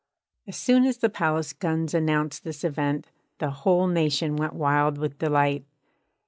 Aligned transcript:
As 0.47 0.57
soon 0.57 0.83
as 0.85 0.97
the 0.97 1.11
palace 1.11 1.53
guns 1.53 1.93
announced 1.93 2.43
this 2.43 2.63
event, 2.63 3.11
the 3.37 3.51
whole 3.51 3.85
nation 3.85 4.35
went 4.35 4.53
wild 4.53 4.97
with 4.97 5.19
delight. 5.19 5.63